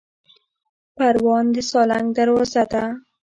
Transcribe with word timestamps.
پروان 0.95 1.45
د 1.53 1.57
سالنګ 1.69 2.07
دروازه 2.17 2.63
ده 2.71 2.83